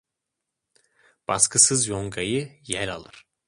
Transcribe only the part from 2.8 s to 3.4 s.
alır.